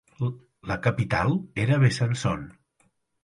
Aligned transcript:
La 0.69 0.77
capital 0.85 1.35
era 1.65 1.79
Besançon. 1.83 2.47